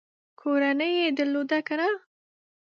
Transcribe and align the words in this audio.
کورنۍ 0.39 0.91
یې 1.01 1.07
درلودله 1.17 1.59
که 1.67 1.73
نه؟ 1.79 1.87